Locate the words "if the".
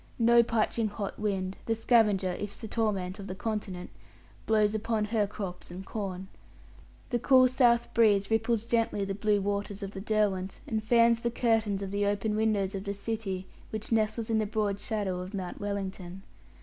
2.33-2.67